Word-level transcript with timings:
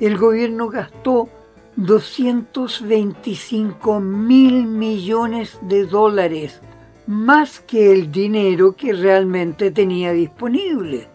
el 0.00 0.16
gobierno 0.16 0.68
gastó 0.68 1.28
225 1.76 4.00
mil 4.00 4.66
millones 4.66 5.58
de 5.62 5.86
dólares, 5.86 6.60
más 7.06 7.60
que 7.60 7.92
el 7.92 8.10
dinero 8.10 8.74
que 8.76 8.92
realmente 8.92 9.70
tenía 9.70 10.12
disponible. 10.12 11.06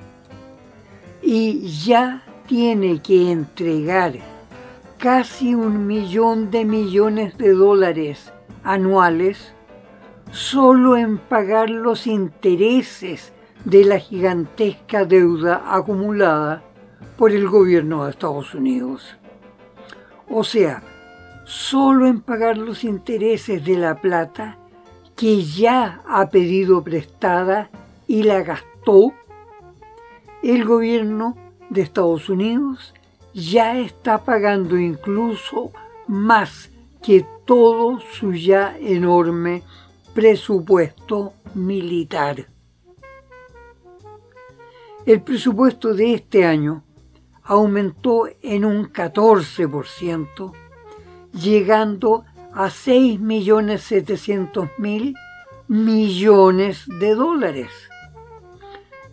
Y 1.22 1.68
ya 1.86 2.24
tiene 2.48 3.02
que 3.02 3.32
entregar 3.32 4.14
casi 4.98 5.54
un 5.54 5.86
millón 5.86 6.50
de 6.52 6.64
millones 6.66 7.38
de 7.38 7.54
dólares 7.54 8.32
anuales 8.64 9.54
solo 10.32 10.98
en 10.98 11.18
pagar 11.18 11.70
los 11.70 12.08
intereses 12.08 13.34
de 13.66 13.86
la 13.86 14.00
gigantesca 14.00 15.06
deuda 15.06 15.64
acumulada 15.74 16.64
por 17.18 17.32
el 17.32 17.48
gobierno 17.48 18.06
de 18.06 18.12
Estados 18.12 18.54
Unidos. 18.54 19.16
O 20.30 20.44
sea, 20.44 20.84
solo 21.46 22.08
en 22.08 22.22
pagar 22.22 22.58
los 22.58 22.84
intereses 22.84 23.64
de 23.64 23.78
la 23.78 23.96
plata 23.96 24.58
que 25.16 25.44
ya 25.44 26.02
ha 26.08 26.30
pedido 26.30 26.84
prestada 26.84 27.70
y 28.08 28.24
la 28.24 28.42
gastó, 28.42 29.14
el 30.42 30.66
gobierno 30.66 31.38
de 31.70 31.82
Estados 31.82 32.30
Unidos 32.30 32.94
ya 33.34 33.78
está 33.78 34.24
pagando 34.24 34.78
incluso 34.78 35.72
más 36.08 36.70
que 37.02 37.26
todo 37.46 38.00
su 38.00 38.34
ya 38.34 38.78
enorme 38.80 39.64
presupuesto 40.14 41.34
militar. 41.54 42.48
El 45.06 45.22
presupuesto 45.22 45.94
de 45.94 46.14
este 46.14 46.46
año 46.46 46.84
aumentó 47.44 48.28
en 48.42 48.66
un 48.66 48.92
14%, 48.92 50.54
llegando 51.34 52.26
a 52.54 52.68
6.700.000 52.68 55.16
millones 55.68 56.86
de 57.00 57.16
dólares. 57.16 57.70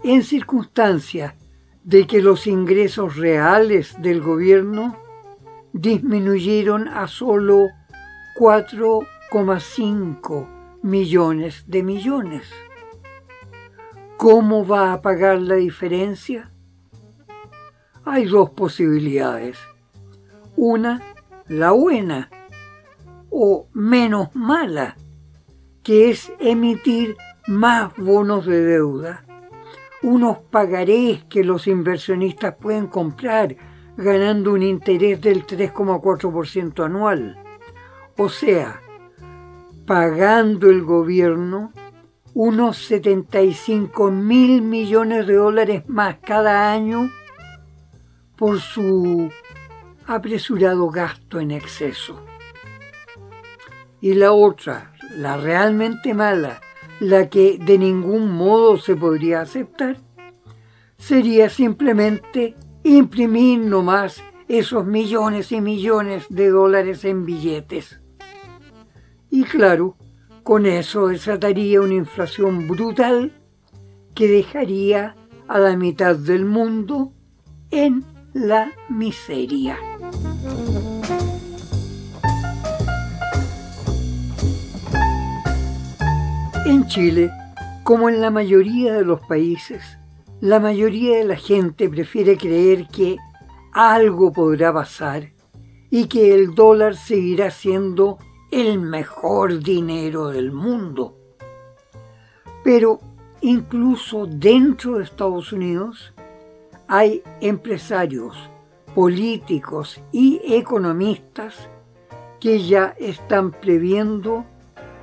En 0.03 0.23
circunstancias 0.23 1.35
de 1.85 2.07
que 2.07 2.23
los 2.23 2.47
ingresos 2.47 3.17
reales 3.17 3.97
del 4.01 4.21
gobierno 4.21 4.97
disminuyeron 5.73 6.87
a 6.89 7.09
solo 7.09 7.69
4,5 8.39 10.49
millones 10.83 11.65
de 11.67 11.83
millones. 11.83 12.49
¿Cómo 14.17 14.65
va 14.67 14.93
a 14.93 15.03
pagar 15.03 15.41
la 15.41 15.57
diferencia? 15.57 16.53
Hay 18.05 18.25
dos 18.25 18.51
posibilidades. 18.51 19.59
Una, 20.57 21.03
la 21.49 21.73
buena 21.73 22.31
o 23.31 23.67
menos 23.73 24.35
mala, 24.35 24.97
que 25.83 26.11
es 26.11 26.33
emitir 26.39 27.17
más 27.47 27.97
bonos 27.97 28.47
de 28.47 28.63
deuda 28.63 29.25
unos 30.03 30.39
pagarés 30.39 31.25
que 31.25 31.45
los 31.45 31.67
inversionistas 31.67 32.55
pueden 32.55 32.87
comprar 32.87 33.57
ganando 33.97 34.53
un 34.53 34.63
interés 34.63 35.21
del 35.21 35.47
3,4% 35.47 36.85
anual. 36.85 37.39
O 38.17 38.29
sea, 38.29 38.81
pagando 39.87 40.71
el 40.71 40.83
gobierno 40.83 41.73
unos 42.33 42.79
75 42.79 44.11
mil 44.11 44.63
millones 44.63 45.27
de 45.27 45.35
dólares 45.35 45.83
más 45.89 46.17
cada 46.25 46.73
año 46.73 47.11
por 48.41 48.59
su 48.59 49.31
apresurado 50.07 50.89
gasto 50.89 51.41
en 51.41 51.51
exceso. 51.51 52.25
Y 54.01 54.15
la 54.15 54.33
otra, 54.33 54.95
la 55.15 55.37
realmente 55.37 56.15
mala, 56.15 56.59
la 57.01 57.29
que 57.29 57.59
de 57.59 57.77
ningún 57.77 58.33
modo 58.33 58.79
se 58.79 58.97
podría 58.97 59.43
aceptar, 59.43 59.99
sería 60.97 61.51
simplemente 61.51 62.57
imprimir 62.83 63.61
nomás 63.61 64.25
esos 64.49 64.87
millones 64.87 65.53
y 65.53 65.61
millones 65.61 66.25
de 66.31 66.49
dólares 66.49 67.05
en 67.05 67.27
billetes. 67.27 68.01
Y 69.29 69.45
claro, 69.45 69.99
con 70.45 70.65
eso 70.65 71.09
desataría 71.09 71.83
una 71.83 71.95
inflación 71.95 72.67
brutal 72.67 73.39
que 74.15 74.29
dejaría 74.29 75.15
a 75.47 75.59
la 75.59 75.77
mitad 75.77 76.17
del 76.17 76.47
mundo 76.47 77.13
en 77.71 78.19
la 78.33 78.71
miseria. 78.89 79.77
En 86.65 86.87
Chile, 86.87 87.33
como 87.83 88.09
en 88.09 88.21
la 88.21 88.31
mayoría 88.31 88.95
de 88.95 89.05
los 89.05 89.21
países, 89.21 89.83
la 90.41 90.61
mayoría 90.61 91.19
de 91.19 91.25
la 91.25 91.37
gente 91.37 91.89
prefiere 91.89 92.37
creer 92.37 92.87
que 92.87 93.17
algo 93.73 94.33
podrá 94.33 94.73
pasar 94.73 95.33
y 95.91 96.07
que 96.07 96.33
el 96.33 96.55
dólar 96.55 96.95
seguirá 96.95 97.51
siendo 97.51 98.19
el 98.53 98.79
mejor 98.79 99.61
dinero 99.61 100.29
del 100.29 100.53
mundo. 100.53 101.17
Pero 102.63 103.01
incluso 103.41 104.27
dentro 104.27 104.99
de 104.99 105.05
Estados 105.05 105.53
Unidos 105.53 106.13
hay 106.93 107.23
empresarios, 107.41 108.37
políticos 108.97 110.03
y 110.11 110.41
economistas 110.45 111.71
que 112.41 112.67
ya 112.67 112.97
están 112.99 113.53
previendo 113.53 114.45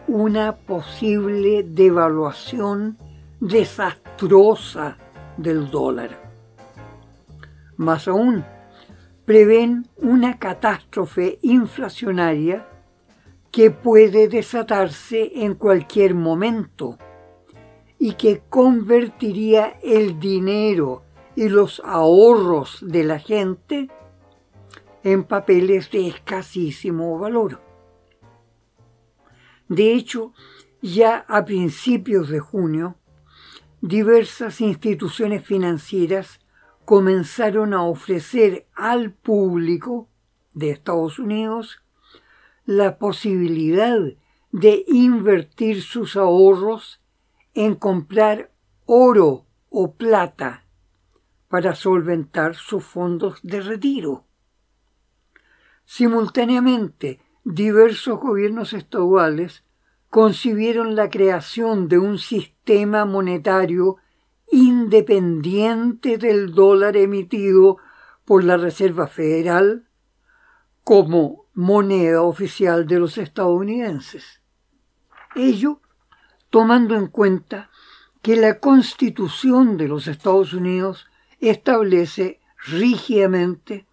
una 0.06 0.58
posible 0.58 1.64
devaluación 1.64 2.98
desastrosa 3.40 4.98
del 5.38 5.72
dólar. 5.72 6.30
Más 7.78 8.10
aún, 8.10 8.44
prevén 9.24 9.88
una 9.96 10.40
catástrofe 10.40 11.40
inflacionaria 11.42 12.68
que 13.50 13.72
puede 13.72 14.28
desatarse 14.28 15.32
en 15.36 15.56
cualquier 15.56 16.16
momento 16.16 16.98
y 17.98 18.16
que 18.16 18.42
convertiría 18.50 19.80
el 19.82 20.20
dinero 20.20 21.07
y 21.38 21.50
los 21.50 21.84
ahorros 21.86 22.80
de 22.82 23.04
la 23.04 23.20
gente 23.20 23.92
en 25.04 25.24
papeles 25.24 25.92
de 25.92 26.08
escasísimo 26.08 27.20
valor. 27.20 27.62
De 29.70 29.94
hecho, 29.94 30.34
ya 30.82 31.26
a 31.28 31.46
principios 31.46 32.30
de 32.30 32.40
junio, 32.40 32.96
diversas 33.82 34.62
instituciones 34.62 35.46
financieras 35.46 36.40
comenzaron 36.86 37.76
a 37.76 37.84
ofrecer 37.84 38.66
al 38.74 39.12
público 39.12 40.10
de 40.56 40.72
Estados 40.72 41.20
Unidos 41.20 41.84
la 42.66 42.98
posibilidad 42.98 44.00
de 44.52 44.84
invertir 44.88 45.84
sus 45.84 46.16
ahorros 46.16 47.00
en 47.54 47.76
comprar 47.76 48.52
oro 48.88 49.46
o 49.70 49.94
plata 49.94 50.64
para 51.48 51.76
solventar 51.76 52.56
sus 52.56 52.84
fondos 52.84 53.40
de 53.44 53.62
retiro. 53.62 54.26
Simultáneamente, 55.86 57.22
diversos 57.44 58.20
gobiernos 58.20 58.74
estaduales 58.74 59.64
concibieron 60.10 60.96
la 60.96 61.10
creación 61.10 61.88
de 61.88 61.98
un 61.98 62.18
sistema 62.18 63.06
monetario 63.06 63.98
independiente 64.52 66.18
del 66.18 66.54
dólar 66.54 66.98
emitido 66.98 67.78
por 68.26 68.44
la 68.44 68.58
Reserva 68.58 69.08
Federal 69.08 69.88
como 70.84 71.46
moneda 71.54 72.22
oficial 72.22 72.88
de 72.88 73.00
los 73.00 73.18
estadounidenses. 73.18 74.42
Ello 75.36 75.82
tomando 76.50 76.96
en 76.96 77.08
cuenta 77.08 77.70
que 78.22 78.36
la 78.36 78.60
Constitución 78.60 79.78
de 79.78 79.88
los 79.88 80.08
Estados 80.08 80.54
Unidos 80.54 81.08
establece 81.40 82.40
rígidamente 82.68 83.88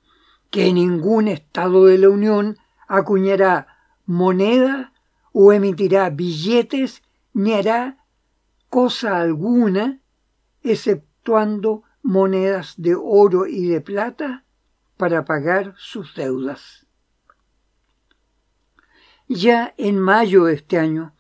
que 0.51 0.73
ningún 0.73 1.29
Estado 1.29 1.87
de 1.87 1.99
la 1.99 2.09
Unión 2.09 2.59
acuñará 2.87 3.67
moneda 4.07 4.93
o 5.33 5.53
emitirá 5.53 6.11
billetes 6.11 7.03
ni 7.33 7.55
hará 7.55 8.07
cosa 8.69 9.19
alguna 9.19 10.01
exceptuando 10.63 11.83
monedas 12.03 12.75
de 12.77 12.95
oro 12.95 13.47
y 13.47 13.67
de 13.67 13.81
plata 13.81 14.45
para 14.97 15.25
pagar 15.25 15.75
sus 15.77 16.15
deudas. 16.15 16.87
Ya 19.27 19.75
en 19.79 19.99
mayo 19.99 20.45
de 20.45 20.55
este 20.55 20.79
año, 20.79 21.15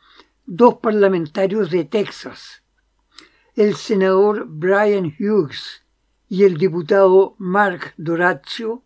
dos 0.46 0.74
parlamentarios 0.76 1.70
de 1.70 1.84
Texas, 1.84 2.62
el 3.56 3.76
senador 3.76 4.46
Brian 4.46 5.14
Hughes 5.18 5.83
y 6.28 6.44
el 6.44 6.56
diputado 6.56 7.34
Mark 7.38 7.94
Dorazio, 7.96 8.82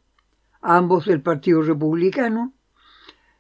ambos 0.60 1.06
del 1.06 1.22
Partido 1.22 1.62
Republicano, 1.62 2.52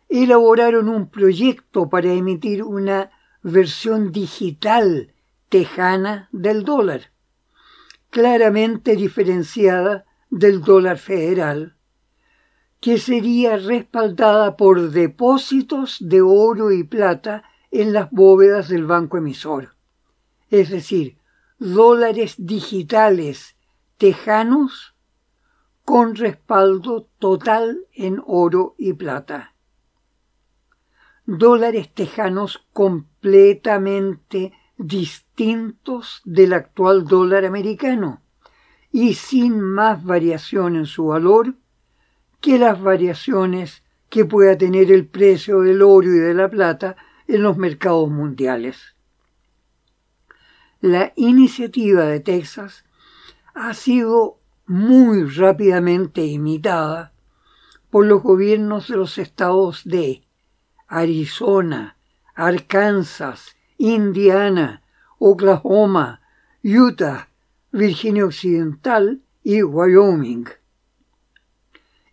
elaboraron 0.08 0.88
un 0.88 1.08
proyecto 1.10 1.88
para 1.88 2.12
emitir 2.12 2.62
una 2.62 3.10
versión 3.42 4.12
digital 4.12 5.12
tejana 5.48 6.28
del 6.32 6.64
dólar, 6.64 7.10
claramente 8.10 8.96
diferenciada 8.96 10.04
del 10.30 10.62
dólar 10.62 10.98
federal, 10.98 11.74
que 12.80 12.98
sería 12.98 13.56
respaldada 13.56 14.56
por 14.56 14.90
depósitos 14.90 15.96
de 16.00 16.22
oro 16.22 16.70
y 16.70 16.84
plata 16.84 17.42
en 17.70 17.92
las 17.92 18.10
bóvedas 18.10 18.68
del 18.68 18.86
banco 18.86 19.18
emisor, 19.18 19.74
es 20.50 20.70
decir, 20.70 21.18
dólares 21.58 22.36
digitales 22.38 23.56
tejanos 23.98 24.94
con 25.84 26.14
respaldo 26.14 27.08
total 27.18 27.86
en 27.92 28.22
oro 28.24 28.76
y 28.78 28.92
plata. 28.92 29.54
Dólares 31.26 31.92
tejanos 31.92 32.64
completamente 32.72 34.52
distintos 34.76 36.22
del 36.24 36.52
actual 36.52 37.06
dólar 37.06 37.44
americano 37.44 38.22
y 38.92 39.14
sin 39.14 39.60
más 39.60 40.04
variación 40.04 40.76
en 40.76 40.86
su 40.86 41.08
valor 41.08 41.56
que 42.40 42.56
las 42.58 42.80
variaciones 42.80 43.82
que 44.08 44.24
pueda 44.24 44.56
tener 44.56 44.92
el 44.92 45.06
precio 45.06 45.62
del 45.62 45.82
oro 45.82 46.06
y 46.06 46.18
de 46.18 46.34
la 46.34 46.48
plata 46.48 46.96
en 47.26 47.42
los 47.42 47.56
mercados 47.56 48.08
mundiales. 48.08 48.94
La 50.80 51.12
iniciativa 51.16 52.04
de 52.04 52.20
Texas 52.20 52.84
ha 53.58 53.74
sido 53.74 54.38
muy 54.66 55.24
rápidamente 55.24 56.24
imitada 56.24 57.12
por 57.90 58.06
los 58.06 58.22
gobiernos 58.22 58.86
de 58.86 58.96
los 58.96 59.18
estados 59.18 59.82
de 59.84 60.22
Arizona, 60.86 61.96
Arkansas, 62.36 63.56
Indiana, 63.76 64.82
Oklahoma, 65.18 66.20
Utah, 66.62 67.30
Virginia 67.72 68.26
Occidental 68.26 69.22
y 69.42 69.62
Wyoming. 69.62 70.46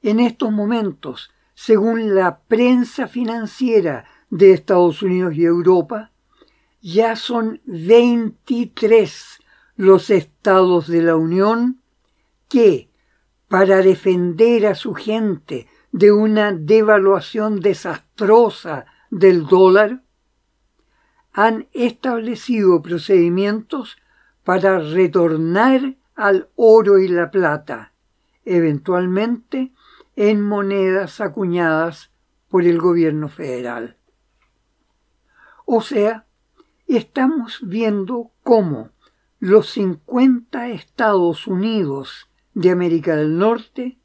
En 0.02 0.20
estos 0.20 0.52
momentos, 0.52 1.30
según 1.54 2.16
la 2.16 2.40
prensa 2.40 3.08
financiera 3.08 4.06
de 4.32 4.52
Estados 4.52 5.04
Unidos 5.04 5.36
y 5.36 5.44
Europa, 5.44 6.12
ya 6.82 7.16
son 7.16 7.62
23 7.66 9.45
los 9.76 10.10
estados 10.10 10.88
de 10.88 11.02
la 11.02 11.16
Unión 11.16 11.82
que, 12.48 12.90
para 13.48 13.78
defender 13.78 14.66
a 14.68 14.76
su 14.76 14.94
gente 14.94 15.68
de 15.92 16.12
una 16.12 16.52
devaluación 16.52 17.60
desastrosa 17.60 18.86
del 19.10 19.46
dólar, 19.46 20.04
han 21.32 21.68
establecido 21.74 22.82
procedimientos 22.82 23.98
para 24.44 24.80
retornar 24.80 25.96
al 26.16 26.50
oro 26.56 26.98
y 27.00 27.10
la 27.10 27.30
plata, 27.30 27.94
eventualmente 28.46 29.74
en 30.16 30.42
monedas 30.42 31.20
acuñadas 31.20 32.12
por 32.48 32.64
el 32.64 32.80
gobierno 32.80 33.28
federal. 33.28 33.98
O 35.66 35.82
sea, 35.82 36.26
estamos 36.88 37.60
viendo 37.64 38.32
cómo 38.44 38.92
los 39.46 39.70
50 39.74 40.70
Estados 40.70 41.46
Unidos 41.46 42.32
de 42.56 42.72
América 42.72 43.16
del 43.16 43.38
Norte 43.38 44.00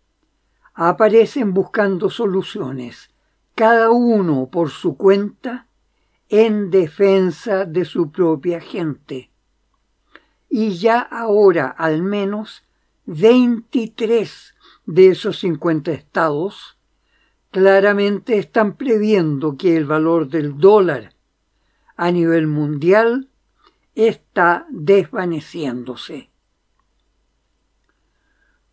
aparecen 0.75 1.55
buscando 1.55 2.11
soluciones, 2.11 3.09
cada 3.55 3.89
uno 3.89 4.51
por 4.51 4.69
su 4.69 4.99
cuenta, 4.99 5.67
en 6.29 6.71
defensa 6.71 7.65
de 7.65 7.87
su 7.87 8.13
propia 8.13 8.61
gente. 8.61 9.31
Y 10.51 10.77
ya 10.77 11.01
ahora 11.01 11.69
al 11.69 12.03
menos 12.03 12.63
23 13.07 14.55
de 14.85 15.09
esos 15.09 15.39
50 15.39 15.91
estados 15.93 16.77
claramente 17.51 18.37
están 18.37 18.77
previendo 18.77 19.57
que 19.57 19.79
el 19.79 19.87
valor 19.87 20.29
del 20.29 20.59
dólar 20.59 21.15
a 21.97 22.11
nivel 22.11 22.47
mundial 22.47 23.30
está 24.09 24.67
desvaneciéndose. 24.71 26.31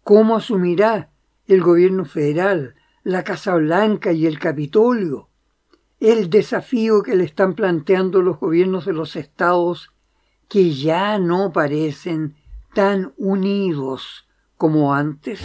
¿Cómo 0.04 0.38
asumirá 0.38 1.12
el 1.48 1.62
gobierno 1.62 2.06
federal, 2.06 2.76
la 3.04 3.24
Casa 3.24 3.56
Blanca 3.56 4.12
y 4.14 4.26
el 4.26 4.40
Capitolio 4.40 5.30
el 6.00 6.30
desafío 6.30 7.02
que 7.02 7.16
le 7.16 7.24
están 7.24 7.56
planteando 7.56 8.22
los 8.22 8.40
gobiernos 8.40 8.86
de 8.86 8.94
los 8.94 9.16
estados 9.16 9.90
que 10.48 10.74
ya 10.74 11.18
no 11.18 11.52
parecen 11.52 12.36
tan 12.74 13.14
unidos 13.18 14.28
como 14.58 14.94
antes? 14.94 15.42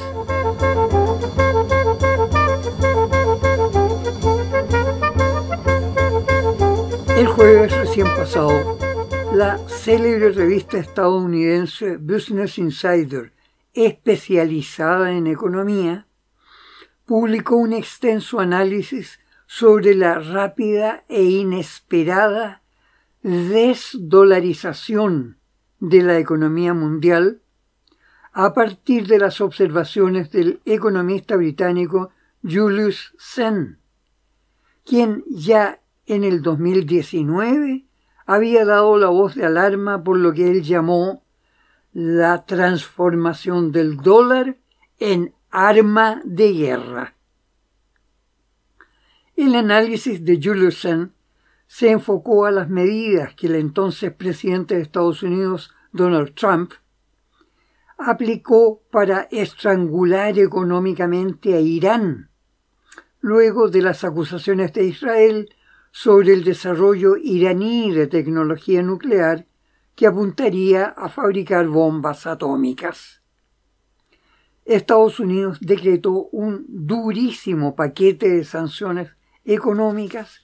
El 7.16 7.26
jueves 7.28 7.72
recién 7.72 8.06
pasado, 8.08 8.81
la 9.34 9.58
célebre 9.66 10.30
revista 10.30 10.78
estadounidense 10.78 11.96
Business 11.96 12.58
Insider, 12.58 13.32
especializada 13.72 15.12
en 15.12 15.26
economía, 15.26 16.06
publicó 17.06 17.56
un 17.56 17.72
extenso 17.72 18.40
análisis 18.40 19.20
sobre 19.46 19.94
la 19.94 20.18
rápida 20.18 21.04
e 21.08 21.22
inesperada 21.22 22.60
desdolarización 23.22 25.38
de 25.80 26.02
la 26.02 26.18
economía 26.18 26.74
mundial 26.74 27.40
a 28.32 28.52
partir 28.52 29.06
de 29.06 29.18
las 29.18 29.40
observaciones 29.40 30.30
del 30.30 30.60
economista 30.66 31.36
británico 31.36 32.10
Julius 32.42 33.14
Sen, 33.16 33.78
quien 34.84 35.24
ya 35.30 35.80
en 36.04 36.24
el 36.24 36.42
2019 36.42 37.86
había 38.34 38.64
dado 38.64 38.96
la 38.96 39.08
voz 39.08 39.34
de 39.34 39.44
alarma 39.44 40.02
por 40.02 40.16
lo 40.16 40.32
que 40.32 40.50
él 40.50 40.62
llamó 40.62 41.22
la 41.92 42.46
transformación 42.46 43.72
del 43.72 43.98
dólar 43.98 44.56
en 44.98 45.34
arma 45.50 46.22
de 46.24 46.52
guerra. 46.54 47.14
El 49.36 49.54
análisis 49.54 50.24
de 50.24 50.40
Julius 50.42 50.80
Sen 50.80 51.12
se 51.66 51.90
enfocó 51.90 52.46
a 52.46 52.50
las 52.50 52.70
medidas 52.70 53.34
que 53.34 53.48
el 53.48 53.56
entonces 53.56 54.12
presidente 54.12 54.76
de 54.76 54.82
Estados 54.82 55.22
Unidos, 55.22 55.74
Donald 55.92 56.34
Trump, 56.34 56.72
aplicó 57.98 58.82
para 58.90 59.28
estrangular 59.30 60.38
económicamente 60.38 61.54
a 61.54 61.60
Irán, 61.60 62.30
luego 63.20 63.68
de 63.68 63.82
las 63.82 64.04
acusaciones 64.04 64.72
de 64.72 64.84
Israel 64.84 65.54
sobre 65.92 66.32
el 66.32 66.42
desarrollo 66.42 67.16
iraní 67.16 67.92
de 67.92 68.08
tecnología 68.08 68.82
nuclear 68.82 69.46
que 69.94 70.06
apuntaría 70.06 70.86
a 70.86 71.08
fabricar 71.08 71.68
bombas 71.68 72.26
atómicas. 72.26 73.22
Estados 74.64 75.20
Unidos 75.20 75.58
decretó 75.60 76.28
un 76.32 76.64
durísimo 76.68 77.76
paquete 77.76 78.30
de 78.30 78.44
sanciones 78.44 79.14
económicas 79.44 80.40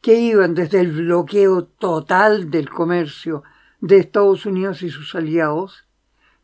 que 0.00 0.14
iban 0.14 0.54
desde 0.54 0.80
el 0.80 0.92
bloqueo 0.92 1.64
total 1.64 2.50
del 2.50 2.70
comercio 2.70 3.42
de 3.80 3.98
Estados 3.98 4.46
Unidos 4.46 4.82
y 4.82 4.90
sus 4.90 5.14
aliados, 5.14 5.86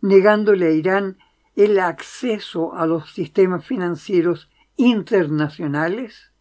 negándole 0.01 0.67
a 0.67 0.71
Irán 0.73 1.19
el 1.57 1.79
acceso 1.79 2.75
a 2.75 2.87
los 2.87 3.13
sistemas 3.13 3.65
financieros 3.65 4.51
internacionales, 4.77 6.33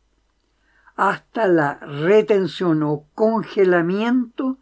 hasta 0.95 1.47
la 1.47 1.75
retención 1.79 2.83
o 2.83 3.05
congelamiento 3.15 4.57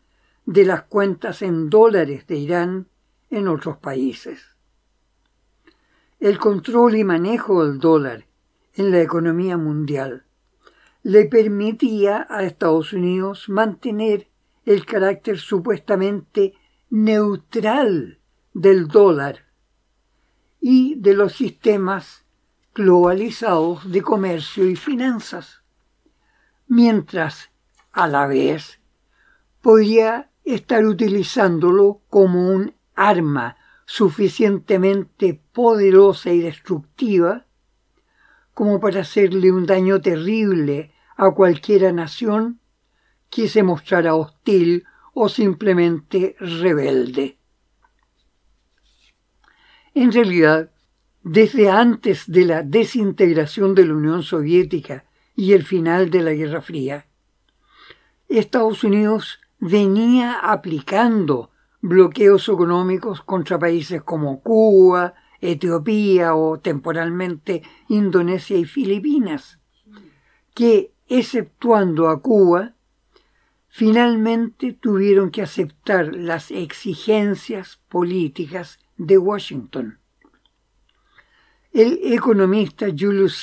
de 0.45 0.65
las 0.65 0.83
cuentas 0.83 1.41
en 1.41 1.69
dólares 1.69 2.27
de 2.27 2.37
Irán 2.37 2.87
en 3.29 3.47
otros 3.47 3.77
países. 3.77 4.55
El 6.19 6.37
control 6.37 6.95
y 6.95 7.03
manejo 7.03 7.65
del 7.65 7.79
dólar 7.79 8.25
en 8.75 8.91
la 8.91 9.01
economía 9.01 9.57
mundial 9.57 10.25
le 11.03 11.25
permitía 11.25 12.27
a 12.29 12.43
Estados 12.43 12.93
Unidos 12.93 13.49
mantener 13.49 14.27
el 14.65 14.85
carácter 14.85 15.39
supuestamente 15.39 16.53
neutral 16.89 18.19
del 18.53 18.87
dólar 18.87 19.45
y 20.59 20.95
de 20.95 21.15
los 21.15 21.33
sistemas 21.33 22.25
globalizados 22.75 23.91
de 23.91 24.01
comercio 24.01 24.67
y 24.67 24.75
finanzas, 24.75 25.60
mientras 26.71 27.49
a 27.91 28.07
la 28.07 28.27
vez 28.27 28.79
podía 29.59 30.31
estar 30.45 30.85
utilizándolo 30.85 31.99
como 32.09 32.49
un 32.49 32.73
arma 32.95 33.57
suficientemente 33.85 35.41
poderosa 35.51 36.31
y 36.31 36.39
destructiva 36.39 37.45
como 38.53 38.79
para 38.79 39.01
hacerle 39.01 39.51
un 39.51 39.65
daño 39.65 39.99
terrible 39.99 40.93
a 41.17 41.31
cualquiera 41.31 41.91
nación 41.91 42.61
que 43.29 43.49
se 43.49 43.63
mostrara 43.63 44.15
hostil 44.15 44.85
o 45.13 45.27
simplemente 45.27 46.37
rebelde. 46.39 47.37
En 49.93 50.13
realidad, 50.13 50.71
desde 51.21 51.69
antes 51.69 52.31
de 52.31 52.45
la 52.45 52.63
desintegración 52.63 53.75
de 53.75 53.87
la 53.87 53.93
Unión 53.93 54.23
Soviética 54.23 55.03
y 55.35 55.53
el 55.53 55.63
final 55.63 56.09
de 56.09 56.21
la 56.21 56.33
Guerra 56.33 56.61
Fría, 56.61 57.07
Estados 58.27 58.83
Unidos 58.83 59.39
venía 59.59 60.39
aplicando 60.39 61.51
bloqueos 61.81 62.47
económicos 62.47 63.21
contra 63.21 63.59
países 63.59 64.03
como 64.03 64.41
Cuba, 64.41 65.13
Etiopía 65.41 66.35
o 66.35 66.59
temporalmente 66.59 67.63
Indonesia 67.89 68.57
y 68.57 68.65
Filipinas, 68.65 69.59
que, 70.53 70.93
exceptuando 71.07 72.09
a 72.09 72.21
Cuba, 72.21 72.75
finalmente 73.67 74.73
tuvieron 74.73 75.31
que 75.31 75.41
aceptar 75.41 76.13
las 76.15 76.51
exigencias 76.51 77.79
políticas 77.89 78.79
de 78.97 79.17
Washington. 79.17 79.99
El 81.71 81.99
economista 82.03 82.87
Julius 82.87 83.37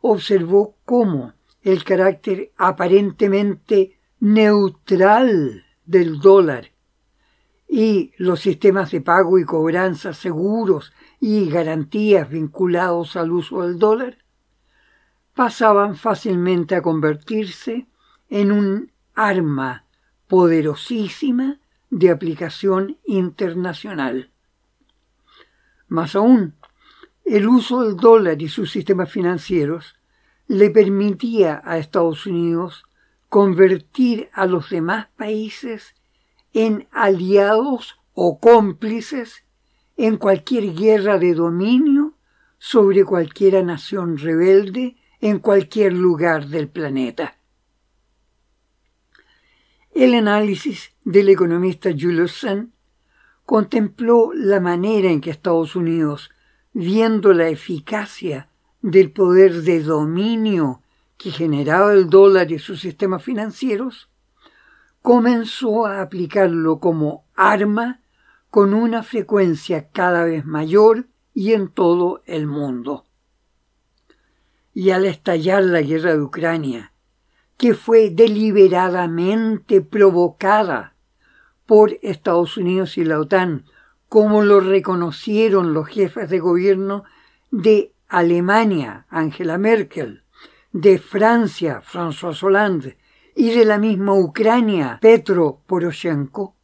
observó 0.00 0.76
cómo 0.84 1.34
el 1.62 1.84
carácter 1.84 2.52
aparentemente 2.56 3.98
neutral 4.18 5.64
del 5.84 6.20
dólar 6.20 6.70
y 7.68 8.12
los 8.16 8.40
sistemas 8.40 8.90
de 8.90 9.00
pago 9.00 9.38
y 9.38 9.44
cobranza 9.44 10.12
seguros 10.12 10.92
y 11.20 11.48
garantías 11.48 12.28
vinculados 12.28 13.16
al 13.16 13.30
uso 13.30 13.62
del 13.62 13.78
dólar 13.78 14.18
pasaban 15.34 15.96
fácilmente 15.96 16.74
a 16.74 16.82
convertirse 16.82 17.86
en 18.28 18.52
un 18.52 18.92
arma 19.14 19.84
poderosísima 20.26 21.60
de 21.90 22.10
aplicación 22.10 22.98
internacional. 23.04 24.30
Más 25.88 26.14
aún, 26.14 26.54
el 27.30 27.46
uso 27.46 27.84
del 27.84 27.96
dólar 27.96 28.42
y 28.42 28.48
sus 28.48 28.72
sistemas 28.72 29.08
financieros 29.08 29.94
le 30.48 30.68
permitía 30.70 31.62
a 31.64 31.78
Estados 31.78 32.26
Unidos 32.26 32.82
convertir 33.28 34.28
a 34.32 34.46
los 34.46 34.70
demás 34.70 35.06
países 35.16 35.94
en 36.52 36.88
aliados 36.90 38.00
o 38.14 38.40
cómplices 38.40 39.44
en 39.96 40.16
cualquier 40.16 40.74
guerra 40.74 41.18
de 41.18 41.34
dominio 41.34 42.14
sobre 42.58 43.04
cualquier 43.04 43.64
nación 43.64 44.18
rebelde 44.18 44.96
en 45.20 45.38
cualquier 45.38 45.92
lugar 45.92 46.48
del 46.48 46.68
planeta. 46.68 47.36
El 49.94 50.14
análisis 50.14 50.94
del 51.04 51.28
economista 51.28 51.90
Julius 51.90 52.44
contempló 53.46 54.32
la 54.34 54.58
manera 54.58 55.10
en 55.10 55.20
que 55.20 55.30
Estados 55.30 55.76
Unidos, 55.76 56.30
viendo 56.72 57.32
la 57.32 57.48
eficacia 57.48 58.48
del 58.82 59.12
poder 59.12 59.62
de 59.62 59.82
dominio 59.82 60.82
que 61.16 61.30
generaba 61.30 61.92
el 61.92 62.08
dólar 62.08 62.50
y 62.50 62.58
sus 62.58 62.80
sistemas 62.80 63.22
financieros, 63.22 64.08
comenzó 65.02 65.86
a 65.86 66.00
aplicarlo 66.00 66.80
como 66.80 67.24
arma 67.34 68.00
con 68.50 68.74
una 68.74 69.02
frecuencia 69.02 69.90
cada 69.90 70.24
vez 70.24 70.44
mayor 70.44 71.08
y 71.34 71.52
en 71.52 71.68
todo 71.68 72.22
el 72.26 72.46
mundo. 72.46 73.06
Y 74.72 74.90
al 74.90 75.04
estallar 75.04 75.62
la 75.64 75.82
guerra 75.82 76.12
de 76.12 76.22
Ucrania, 76.22 76.92
que 77.56 77.74
fue 77.74 78.10
deliberadamente 78.10 79.82
provocada 79.82 80.94
por 81.66 81.98
Estados 82.02 82.56
Unidos 82.56 82.96
y 82.96 83.04
la 83.04 83.20
OTAN, 83.20 83.64
como 84.10 84.42
lo 84.42 84.58
reconocieron 84.58 85.72
los 85.72 85.86
jefes 85.86 86.28
de 86.28 86.40
gobierno 86.40 87.04
de 87.52 87.94
Alemania, 88.08 89.06
Angela 89.08 89.56
Merkel, 89.56 90.24
de 90.72 90.98
Francia, 90.98 91.80
François 91.80 92.42
Hollande, 92.42 92.98
y 93.36 93.50
de 93.50 93.64
la 93.64 93.78
misma 93.78 94.14
Ucrania, 94.14 94.98
Petro 95.00 95.62
Poroshenko, 95.64 96.56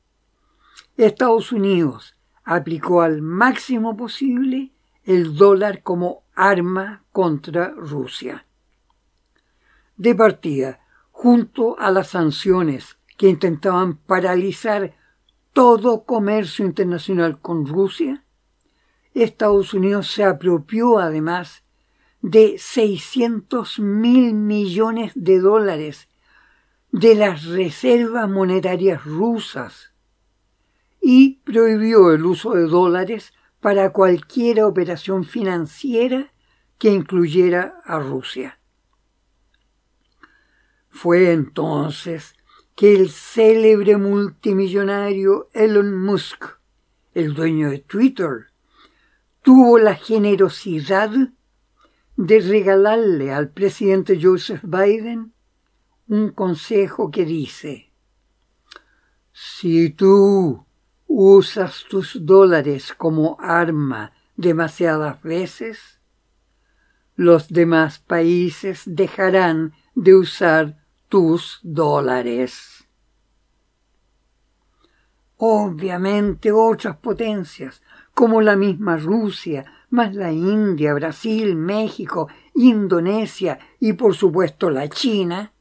Estados 0.96 1.52
Unidos 1.52 2.16
aplicó 2.42 3.02
al 3.02 3.22
máximo 3.22 3.96
posible 3.96 4.72
el 5.04 5.36
dólar 5.36 5.84
como 5.84 6.24
arma 6.34 7.04
contra 7.12 7.70
Rusia. 7.70 8.44
De 9.96 10.16
partida, 10.16 10.80
junto 11.12 11.78
a 11.78 11.92
las 11.92 12.08
sanciones 12.08 12.98
que 13.16 13.28
intentaban 13.28 13.98
paralizar 13.98 14.95
todo 15.56 16.04
comercio 16.04 16.66
internacional 16.66 17.40
con 17.40 17.64
Rusia, 17.64 18.22
Estados 19.14 19.72
Unidos 19.72 20.12
se 20.12 20.22
apropió 20.22 20.98
además 20.98 21.64
de 22.20 22.56
600 22.58 23.78
mil 23.78 24.34
millones 24.34 25.12
de 25.14 25.38
dólares 25.38 26.08
de 26.92 27.14
las 27.14 27.46
reservas 27.46 28.28
monetarias 28.28 29.02
rusas 29.06 29.94
y 31.00 31.36
prohibió 31.36 32.12
el 32.12 32.26
uso 32.26 32.52
de 32.52 32.66
dólares 32.66 33.32
para 33.60 33.94
cualquier 33.94 34.62
operación 34.62 35.24
financiera 35.24 36.34
que 36.76 36.90
incluyera 36.90 37.80
a 37.86 37.98
Rusia. 37.98 38.60
Fue 40.90 41.32
entonces 41.32 42.35
que 42.76 42.94
el 42.94 43.08
célebre 43.08 43.96
multimillonario 43.96 45.48
Elon 45.54 45.98
Musk, 45.98 46.44
el 47.14 47.32
dueño 47.32 47.70
de 47.70 47.78
Twitter, 47.78 48.48
tuvo 49.40 49.78
la 49.78 49.94
generosidad 49.94 51.10
de 52.16 52.40
regalarle 52.40 53.32
al 53.32 53.48
presidente 53.48 54.18
Joseph 54.22 54.60
Biden 54.62 55.32
un 56.06 56.30
consejo 56.30 57.10
que 57.10 57.24
dice, 57.24 57.90
si 59.32 59.88
tú 59.88 60.66
usas 61.06 61.84
tus 61.88 62.26
dólares 62.26 62.92
como 62.94 63.38
arma 63.40 64.12
demasiadas 64.36 65.22
veces, 65.22 66.02
los 67.14 67.48
demás 67.48 68.00
países 68.00 68.82
dejarán 68.84 69.72
de 69.94 70.14
usar 70.14 70.85
tus 71.08 71.60
dólares. 71.62 72.84
Obviamente 75.38 76.50
otras 76.52 76.96
potencias, 76.96 77.82
como 78.14 78.40
la 78.40 78.56
misma 78.56 78.96
Rusia, 78.96 79.64
más 79.90 80.14
la 80.14 80.32
India, 80.32 80.94
Brasil, 80.94 81.54
México, 81.54 82.28
Indonesia 82.54 83.58
y 83.78 83.92
por 83.92 84.14
supuesto 84.14 84.70
la 84.70 84.88
China, 84.88 85.52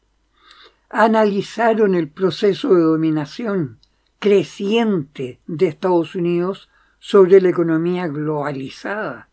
analizaron 0.90 1.96
el 1.96 2.10
proceso 2.10 2.74
de 2.74 2.82
dominación 2.82 3.80
creciente 4.20 5.40
de 5.46 5.68
Estados 5.68 6.16
Unidos 6.16 6.70
sobre 7.00 7.42
la 7.42 7.50
economía 7.50 8.08
globalizada 8.08 9.30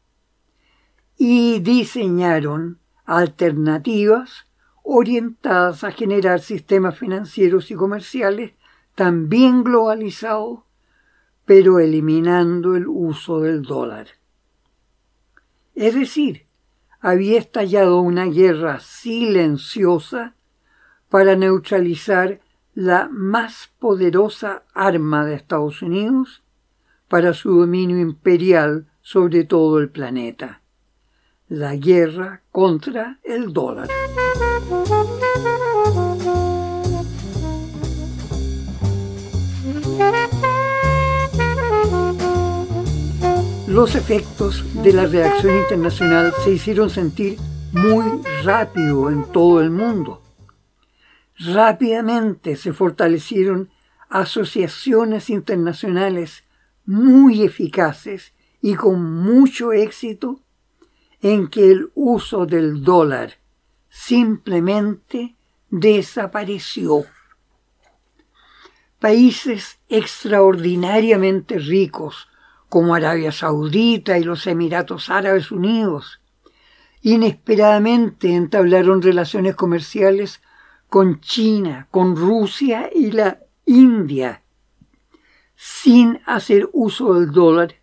y 1.16 1.61
diseñaron 1.61 2.78
alternativas 3.04 4.47
orientadas 4.83 5.85
a 5.85 5.93
generar 5.93 6.41
sistemas 6.41 6.99
financieros 6.99 7.71
y 7.71 7.75
comerciales 7.75 8.53
también 8.95 9.65
globalizados, 9.65 10.61
pero 11.45 11.79
eliminando 11.79 12.77
el 12.77 12.87
uso 12.87 13.41
del 13.41 13.62
dólar. 13.62 14.09
Es 15.75 15.95
decir, 15.95 16.47
había 17.01 17.39
estallado 17.39 18.01
una 18.01 18.27
guerra 18.27 18.81
silenciosa 18.81 20.35
para 21.09 21.37
neutralizar 21.37 22.41
la 22.75 23.09
más 23.11 23.71
poderosa 23.79 24.65
arma 24.73 25.27
de 25.27 25.35
Estados 25.35 25.83
Unidos 25.83 26.43
para 27.09 27.35
su 27.35 27.59
dominio 27.59 27.99
imperial 27.99 28.87
sobre 29.03 29.45
todo 29.45 29.79
el 29.79 29.91
planeta, 29.91 30.62
la 31.52 31.76
guerra 31.76 32.42
contra 32.50 33.18
el 33.23 33.52
dólar. 33.52 33.88
Los 43.66 43.94
efectos 43.94 44.64
de 44.82 44.92
la 44.92 45.06
reacción 45.06 45.56
internacional 45.59 46.32
se 46.42 46.52
hicieron 46.52 46.90
sentir 46.90 47.38
muy 47.73 48.23
rápido 48.42 49.11
en 49.11 49.25
todo 49.32 49.61
el 49.61 49.71
mundo 49.71 50.23
rápidamente 51.38 52.56
se 52.56 52.73
fortalecieron 52.73 53.71
asociaciones 54.09 55.30
internacionales 55.30 56.44
muy 56.85 57.42
eficaces 57.42 58.35
y 58.61 58.75
con 58.75 59.02
mucho 59.23 59.73
éxito 59.73 60.40
en 61.23 61.49
que 61.49 61.71
el 61.71 61.91
uso 61.95 62.45
del 62.45 62.83
dólar 62.83 63.38
simplemente 63.88 65.37
desapareció. 65.71 67.07
Países 68.99 69.79
extraordinariamente 69.88 71.59
ricos 71.59 72.29
como 72.69 72.95
Arabia 72.95 73.33
Saudita 73.33 74.19
y 74.19 74.25
los 74.25 74.47
Emiratos 74.47 75.11
Árabes 75.11 75.50
Unidos 75.50 76.21
inesperadamente 77.02 78.35
entablaron 78.35 79.02
relaciones 79.02 79.55
comerciales 79.57 80.41
con 80.88 81.21
China, 81.21 81.88
con 81.91 82.17
Rusia 82.17 82.91
y 82.95 83.12
la 83.12 83.41
India, 83.64 84.43
sin 85.55 86.21
hacer 86.26 86.69
uso 86.73 87.14
del 87.14 87.33
dólar 87.33 87.75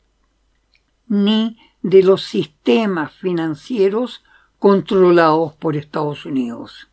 ni 1.08 1.58
de 1.82 2.04
los 2.04 2.24
sistemas 2.24 3.14
financieros 3.14 4.24
controlados 4.60 5.54
por 5.54 5.76
Estados 5.76 6.26
Unidos. 6.26 6.90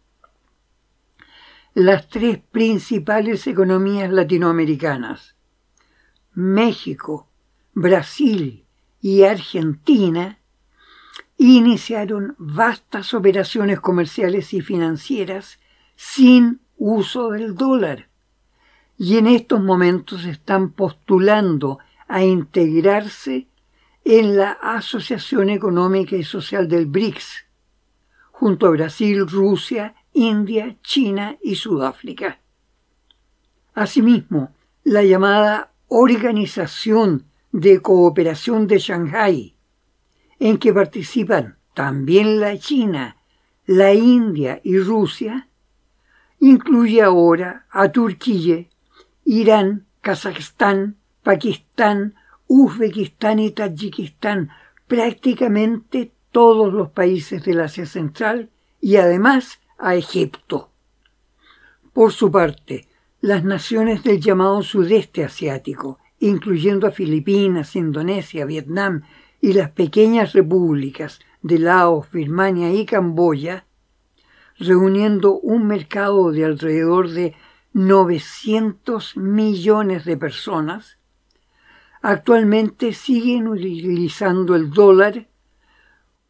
Las 1.75 2.09
tres 2.09 2.39
principales 2.39 3.47
economías 3.47 4.11
latinoamericanas, 4.11 5.37
México, 6.33 7.29
Brasil 7.75 8.65
y 9.01 9.25
Argentina, 9.25 10.39
iniciaron 11.37 12.35
vastas 12.39 13.13
operaciones 13.13 13.81
comerciales 13.81 14.55
y 14.55 14.63
financieras 14.63 15.59
sin 15.97 16.61
uso 16.77 17.31
del 17.31 17.55
dólar. 17.55 18.09
Y 18.97 19.19
en 19.19 19.27
estos 19.27 19.61
momentos 19.61 20.25
están 20.25 20.71
postulando 20.71 21.79
a 22.09 22.23
integrarse 22.23 23.49
en 24.09 24.37
la 24.37 24.53
Asociación 24.53 25.51
Económica 25.51 26.15
y 26.15 26.23
Social 26.23 26.69
del 26.69 26.87
BRICS, 26.87 27.45
junto 28.31 28.69
a 28.69 28.71
Brasil, 28.71 29.27
Rusia, 29.27 29.97
India, 30.13 30.77
China 30.81 31.37
y 31.43 31.57
Sudáfrica. 31.57 32.39
Asimismo, 33.75 34.55
la 34.85 35.03
llamada 35.03 35.73
Organización 35.89 37.27
de 37.51 37.83
Cooperación 37.83 38.69
de 38.69 38.79
Shanghái, 38.79 39.57
en 40.39 40.59
que 40.59 40.73
participan 40.73 41.59
también 41.75 42.39
la 42.39 42.57
China, 42.59 43.17
la 43.67 43.93
India 43.93 44.61
y 44.63 44.79
Rusia, 44.79 45.49
incluye 46.39 47.03
ahora 47.03 47.67
a 47.71 47.91
Turquía, 47.91 48.69
Irán, 49.25 49.87
Kazajstán, 50.01 50.97
Pakistán, 51.25 52.15
Uzbekistán 52.49 53.39
y 53.39 53.51
Tayikistán, 53.51 54.51
prácticamente 54.87 56.13
todos 56.31 56.73
los 56.73 56.91
países 56.91 57.45
del 57.45 57.61
Asia 57.61 57.87
Central 57.87 58.51
y 58.81 58.97
además 58.97 59.61
a 59.79 59.95
Egipto. 59.95 60.71
Por 61.93 62.13
su 62.13 62.31
parte, 62.31 62.89
las 63.21 63.43
naciones 63.43 64.05
del 64.05 64.21
llamado 64.21 64.63
sudeste 64.63 65.25
asiático, 65.25 65.99
incluyendo 66.21 66.87
a 66.87 66.91
Filipinas, 66.91 67.75
Indonesia, 67.75 68.45
Vietnam 68.45 69.03
y 69.41 69.53
las 69.53 69.71
pequeñas 69.71 70.33
repúblicas 70.33 71.21
de 71.43 71.59
Laos, 71.59 72.11
Birmania 72.11 72.73
y 72.73 72.85
Camboya, 72.85 73.67
reuniendo 74.59 75.39
un 75.39 75.67
mercado 75.67 76.33
de 76.33 76.45
alrededor 76.45 77.11
de 77.11 77.35
900 77.73 79.17
millones 79.17 80.05
de 80.05 80.17
personas, 80.17 80.99
actualmente 82.09 82.93
siguen 82.93 83.49
utilizando 83.49 84.55
el 84.55 84.71
dólar 84.71 85.27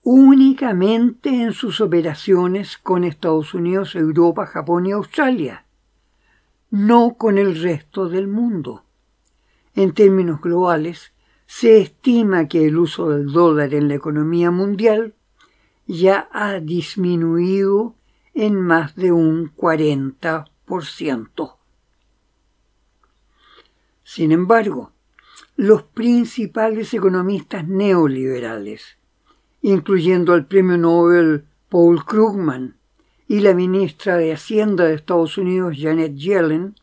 únicamente 0.02 1.28
en 1.28 1.52
sus 1.52 1.82
operaciones 1.82 2.78
con 2.78 3.04
Estados 3.04 3.52
Unidos, 3.52 3.94
Europa, 3.94 4.46
Japón 4.46 4.86
y 4.86 4.92
Australia, 4.92 5.66
no 6.70 7.18
con 7.18 7.36
el 7.36 7.60
resto 7.60 8.08
del 8.08 8.26
mundo. 8.26 8.84
En 9.74 9.92
términos 9.92 10.40
globales, 10.40 11.12
se 11.44 11.82
estima 11.82 12.48
que 12.48 12.64
el 12.64 12.78
uso 12.78 13.10
del 13.10 13.30
dólar 13.30 13.74
en 13.74 13.88
la 13.88 13.96
economía 13.96 14.50
mundial 14.50 15.14
ya 15.86 16.26
ha 16.32 16.58
disminuido 16.58 17.96
en 18.32 18.58
más 18.58 18.96
de 18.96 19.12
un 19.12 19.54
40%. 19.54 21.56
Sin 24.04 24.32
embargo, 24.32 24.95
los 25.56 25.82
principales 25.84 26.92
economistas 26.92 27.66
neoliberales, 27.66 28.98
incluyendo 29.62 30.34
al 30.34 30.46
premio 30.46 30.76
Nobel 30.76 31.44
Paul 31.70 32.04
Krugman 32.04 32.76
y 33.26 33.40
la 33.40 33.54
ministra 33.54 34.16
de 34.18 34.32
Hacienda 34.32 34.84
de 34.84 34.94
Estados 34.94 35.38
Unidos 35.38 35.76
Janet 35.78 36.14
Yellen, 36.14 36.74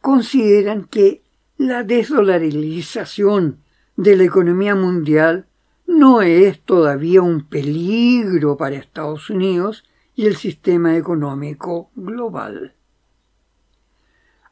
consideran 0.00 0.84
que 0.84 1.22
la 1.58 1.82
desdolarización 1.82 3.58
de 3.96 4.16
la 4.16 4.24
economía 4.24 4.74
mundial 4.74 5.46
no 5.86 6.22
es 6.22 6.60
todavía 6.60 7.20
un 7.20 7.44
peligro 7.46 8.56
para 8.56 8.76
Estados 8.76 9.28
Unidos 9.28 9.84
y 10.16 10.26
el 10.26 10.36
sistema 10.36 10.96
económico 10.96 11.90
global. 11.94 12.74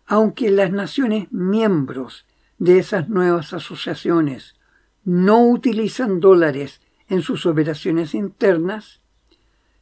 Aunque 0.06 0.50
las 0.50 0.70
naciones 0.70 1.32
miembros 1.32 2.26
de 2.62 2.78
esas 2.78 3.08
nuevas 3.08 3.52
asociaciones 3.52 4.54
no 5.02 5.48
utilizan 5.48 6.20
dólares 6.20 6.80
en 7.08 7.20
sus 7.20 7.44
operaciones 7.44 8.14
internas, 8.14 9.00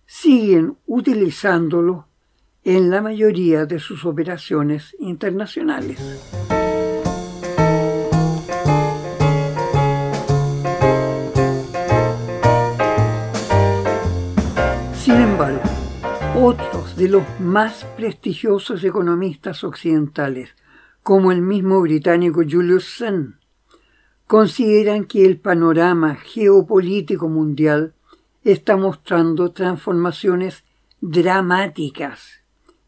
siguen 0.06 0.78
utilizándolo 0.86 2.08
en 2.64 2.88
la 2.88 3.02
mayoría 3.02 3.66
de 3.66 3.80
sus 3.80 4.06
operaciones 4.06 4.96
internacionales. 4.98 5.98
Sin 14.94 15.16
embargo, 15.16 15.60
otros 16.34 16.96
de 16.96 17.10
los 17.10 17.24
más 17.40 17.84
prestigiosos 17.98 18.82
economistas 18.84 19.64
occidentales, 19.64 20.56
como 21.02 21.32
el 21.32 21.42
mismo 21.42 21.80
británico 21.80 22.42
Julius 22.48 22.96
Sen, 22.96 23.36
consideran 24.26 25.04
que 25.04 25.24
el 25.24 25.38
panorama 25.38 26.14
geopolítico 26.16 27.28
mundial 27.28 27.94
está 28.44 28.76
mostrando 28.76 29.52
transformaciones 29.52 30.64
dramáticas 31.00 32.40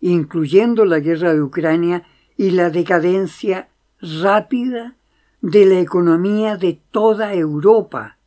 incluyendo 0.03 0.85
la 0.85 0.98
guerra 0.98 1.33
de 1.33 1.40
Ucrania 1.40 2.03
y 2.37 2.51
la 2.51 2.70
decadencia 2.70 3.68
rápida 4.01 4.96
de 5.40 5.64
la 5.64 5.79
economía 5.79 6.57
de 6.57 6.81
toda 6.90 7.33
Europa, 7.35 8.18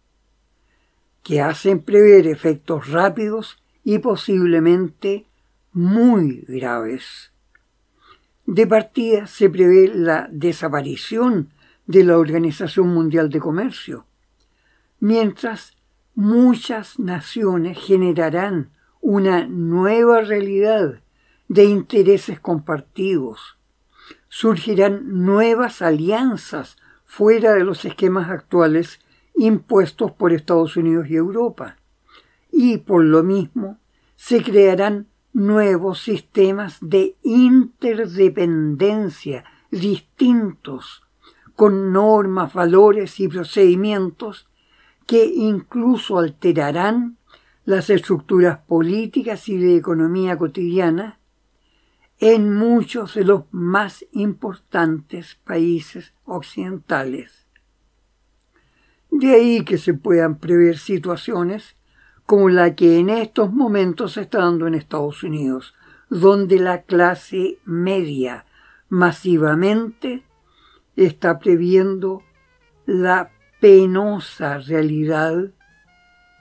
que 1.21 1.41
hacen 1.41 1.81
prever 1.81 2.27
efectos 2.27 2.89
rápidos 2.89 3.61
y 3.83 3.99
posiblemente 3.99 5.25
muy 5.73 6.45
graves. 6.47 7.33
De 8.45 8.67
partida 8.67 9.25
se 9.25 9.49
prevé 9.49 9.87
la 9.87 10.27
desaparición 10.31 11.49
de 11.87 12.03
la 12.03 12.17
Organización 12.17 12.89
Mundial 12.89 13.29
de 13.29 13.39
Comercio, 13.39 14.05
mientras 14.99 15.75
muchas 16.13 16.99
naciones 16.99 17.77
generarán 17.79 18.69
una 19.01 19.47
nueva 19.47 20.21
realidad 20.21 21.01
de 21.47 21.65
intereses 21.65 22.39
compartidos. 22.39 23.57
Surgirán 24.29 25.23
nuevas 25.23 25.81
alianzas 25.81 26.77
fuera 27.03 27.53
de 27.53 27.63
los 27.63 27.83
esquemas 27.85 28.29
actuales 28.29 28.99
impuestos 29.35 30.11
por 30.11 30.33
Estados 30.33 30.77
Unidos 30.77 31.07
y 31.09 31.15
Europa. 31.15 31.77
Y 32.51 32.77
por 32.77 33.03
lo 33.03 33.23
mismo 33.23 33.79
se 34.15 34.41
crearán 34.43 35.07
nuevos 35.35 36.01
sistemas 36.01 36.77
de 36.79 37.17
interdependencia 37.21 39.43
distintos, 39.69 41.03
con 41.57 41.91
normas, 41.91 42.53
valores 42.53 43.19
y 43.19 43.27
procedimientos 43.27 44.47
que 45.05 45.25
incluso 45.25 46.19
alterarán 46.19 47.17
las 47.65 47.89
estructuras 47.89 48.59
políticas 48.59 49.49
y 49.49 49.57
de 49.57 49.75
economía 49.75 50.37
cotidiana 50.37 51.19
en 52.19 52.55
muchos 52.55 53.15
de 53.15 53.25
los 53.25 53.43
más 53.51 54.05
importantes 54.13 55.35
países 55.43 56.13
occidentales. 56.23 57.45
De 59.11 59.33
ahí 59.33 59.65
que 59.65 59.77
se 59.77 59.93
puedan 59.93 60.39
prever 60.39 60.77
situaciones 60.77 61.74
como 62.25 62.49
la 62.49 62.75
que 62.75 62.99
en 62.99 63.09
estos 63.09 63.51
momentos 63.53 64.13
se 64.13 64.21
está 64.21 64.39
dando 64.39 64.67
en 64.67 64.75
Estados 64.75 65.23
Unidos, 65.23 65.75
donde 66.09 66.59
la 66.59 66.83
clase 66.83 67.59
media 67.65 68.45
masivamente 68.89 70.23
está 70.95 71.39
previendo 71.39 72.23
la 72.85 73.31
penosa 73.59 74.59
realidad 74.59 75.51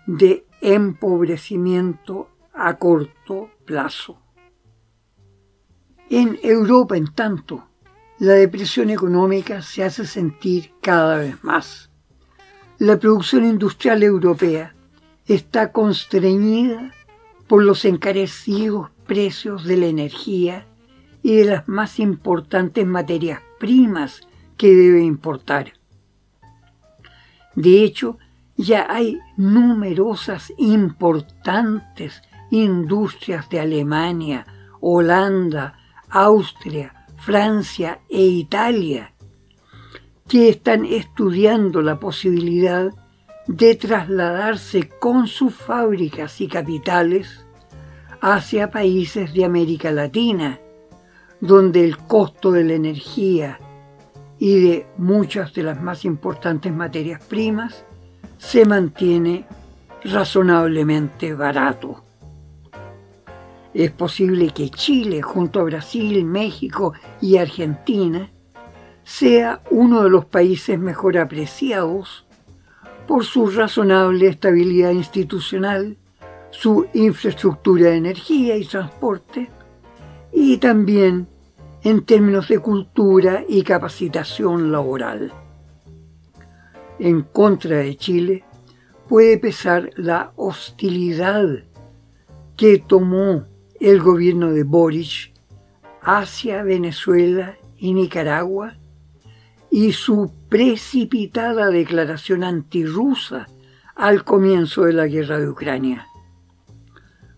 de 0.06 0.46
empobrecimiento 0.60 2.30
a 2.52 2.76
corto 2.76 3.50
plazo. 3.64 4.20
En 6.10 6.38
Europa, 6.42 6.96
en 6.96 7.12
tanto, 7.12 7.68
la 8.18 8.34
depresión 8.34 8.90
económica 8.90 9.62
se 9.62 9.84
hace 9.84 10.06
sentir 10.06 10.72
cada 10.80 11.18
vez 11.18 11.42
más. 11.42 11.90
La 12.78 12.98
producción 12.98 13.44
industrial 13.44 14.02
europea 14.02 14.74
está 15.26 15.72
constreñida 15.72 16.92
por 17.46 17.62
los 17.62 17.84
encarecidos 17.84 18.90
precios 19.06 19.64
de 19.64 19.76
la 19.76 19.86
energía 19.86 20.66
y 21.22 21.36
de 21.36 21.44
las 21.44 21.68
más 21.68 21.98
importantes 21.98 22.86
materias 22.86 23.40
primas 23.58 24.26
que 24.56 24.74
debe 24.74 25.02
importar. 25.02 25.72
De 27.54 27.82
hecho, 27.82 28.18
ya 28.56 28.86
hay 28.88 29.18
numerosas 29.36 30.52
importantes 30.58 32.22
industrias 32.50 33.48
de 33.48 33.60
Alemania, 33.60 34.46
Holanda, 34.80 35.78
Austria, 36.08 36.94
Francia 37.16 38.00
e 38.08 38.22
Italia 38.22 39.14
que 40.28 40.48
están 40.48 40.84
estudiando 40.84 41.82
la 41.82 42.00
posibilidad 42.00 42.92
de 43.46 43.74
trasladarse 43.74 44.88
con 44.88 45.26
sus 45.26 45.54
fábricas 45.54 46.40
y 46.40 46.48
capitales 46.48 47.46
hacia 48.20 48.70
países 48.70 49.34
de 49.34 49.44
América 49.44 49.90
Latina, 49.90 50.58
donde 51.40 51.84
el 51.84 51.98
costo 51.98 52.52
de 52.52 52.64
la 52.64 52.72
energía 52.74 53.60
y 54.38 54.60
de 54.60 54.86
muchas 54.96 55.52
de 55.52 55.62
las 55.62 55.80
más 55.80 56.04
importantes 56.04 56.72
materias 56.72 57.22
primas 57.22 57.84
se 58.38 58.64
mantiene 58.64 59.44
razonablemente 60.04 61.34
barato. 61.34 62.02
Es 63.74 63.90
posible 63.90 64.50
que 64.50 64.70
Chile, 64.70 65.20
junto 65.20 65.60
a 65.60 65.64
Brasil, 65.64 66.24
México 66.24 66.94
y 67.20 67.36
Argentina, 67.38 68.30
sea 69.02 69.60
uno 69.70 70.02
de 70.02 70.10
los 70.10 70.24
países 70.24 70.78
mejor 70.78 71.18
apreciados 71.18 72.24
por 73.06 73.24
su 73.24 73.46
razonable 73.48 74.28
estabilidad 74.28 74.90
institucional, 74.90 75.96
su 76.50 76.86
infraestructura 76.94 77.90
de 77.90 77.96
energía 77.96 78.56
y 78.56 78.64
transporte, 78.64 79.50
y 80.32 80.56
también 80.58 81.28
en 81.82 82.04
términos 82.04 82.48
de 82.48 82.58
cultura 82.58 83.44
y 83.48 83.62
capacitación 83.62 84.72
laboral. 84.72 85.32
En 86.98 87.22
contra 87.22 87.78
de 87.78 87.96
Chile 87.96 88.44
puede 89.08 89.38
pesar 89.38 89.90
la 89.96 90.32
hostilidad 90.36 91.64
que 92.56 92.78
tomó 92.78 93.44
el 93.80 94.00
gobierno 94.00 94.52
de 94.52 94.62
Boric 94.62 95.32
hacia 96.00 96.62
Venezuela 96.62 97.56
y 97.76 97.92
Nicaragua 97.92 98.76
y 99.74 99.90
su 99.90 100.30
precipitada 100.48 101.68
declaración 101.68 102.44
antirrusa 102.44 103.48
al 103.96 104.22
comienzo 104.22 104.84
de 104.84 104.92
la 104.92 105.08
guerra 105.08 105.40
de 105.40 105.48
Ucrania. 105.48 106.06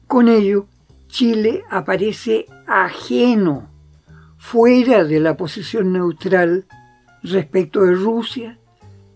Con 0.07 0.29
ello, 0.29 0.67
Chile 1.07 1.65
aparece 1.71 2.45
ajeno, 2.67 3.71
fuera 4.37 5.05
de 5.05 5.19
la 5.19 5.39
posición 5.39 5.95
neutral 5.95 6.67
respecto 7.23 7.85
de 7.85 7.95
Rusia 7.95 8.59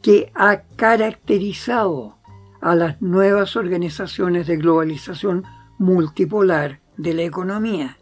que 0.01 0.33
ha 0.35 0.63
caracterizado 0.77 2.17
a 2.63 2.75
las 2.75 3.03
nuevas 3.03 3.55
organizaciones 3.55 4.47
de 4.47 4.57
globalización 4.57 5.45
multipolar 5.77 6.81
de 6.97 7.13
la 7.13 7.23
economía. 7.25 7.99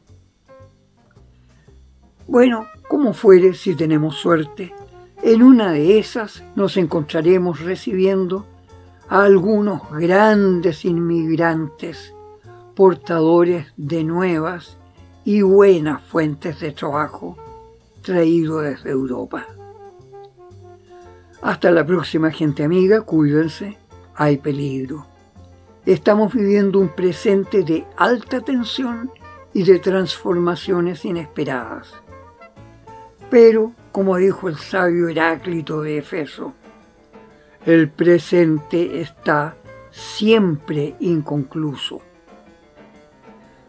Bueno, 2.29 2.69
como 2.89 3.15
fuere, 3.15 3.55
si 3.55 3.75
tenemos 3.75 4.15
suerte, 4.15 4.73
en 5.23 5.43
una 5.43 5.73
de 5.73 5.99
esas 5.99 6.45
nos 6.55 6.77
encontraremos 6.77 7.61
recibiendo 7.61 8.47
a 9.09 9.25
algunos 9.25 9.83
grandes 9.91 10.85
inmigrantes 10.85 12.15
portadores 12.75 13.67
de 13.77 14.05
nuevas 14.05 14.79
y 15.25 15.43
buenas 15.43 16.03
fuentes 16.03 16.61
de 16.61 16.73
trabajo 16.73 17.37
traídos 18.03 18.63
desde 18.63 18.91
Europa. 18.91 19.47
Hasta 21.43 21.71
la 21.71 21.85
próxima 21.85 22.31
gente 22.31 22.65
amiga, 22.65 23.03
cuídense, 23.03 23.77
hay 24.15 24.39
peligro. 24.39 25.07
Estamos 25.85 26.33
viviendo 26.33 26.79
un 26.79 26.89
presente 26.89 27.63
de 27.65 27.87
alta 27.97 28.41
tensión 28.41 29.11
y 29.53 29.63
de 29.65 29.79
transformaciones 29.79 31.05
inesperadas. 31.05 31.93
Pero 33.31 33.73
como 33.99 34.17
dijo 34.17 34.49
el 34.49 34.57
sabio 34.57 35.09
Heráclito 35.09 35.83
de 35.83 35.99
Efeso, 35.99 36.55
el 37.67 37.91
presente 37.91 39.01
está 39.01 39.57
siempre 39.91 40.95
inconcluso. 41.01 42.01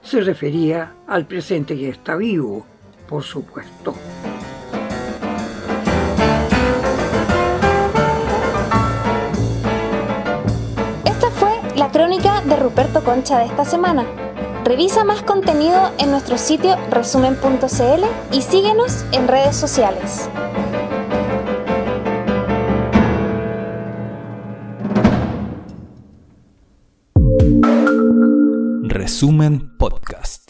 Se 0.03 0.21
refería 0.21 0.93
al 1.07 1.25
presente 1.25 1.75
que 1.75 1.89
está 1.89 2.15
vivo, 2.15 2.63
por 3.07 3.23
supuesto. 3.23 3.95
Esta 11.05 11.31
fue 11.31 11.53
la 11.75 11.89
crónica 11.91 12.41
de 12.41 12.55
Ruperto 12.55 13.03
Concha 13.03 13.39
de 13.39 13.45
esta 13.45 13.65
semana. 13.65 14.28
Revisa 14.69 15.03
más 15.03 15.23
contenido 15.23 15.91
en 15.97 16.11
nuestro 16.11 16.37
sitio 16.37 16.75
resumen.cl 16.91 18.05
y 18.31 18.43
síguenos 18.43 19.03
en 19.13 19.27
redes 19.27 19.55
sociales. 19.55 20.29
Resumen 28.83 29.75
Podcast. 29.79 30.48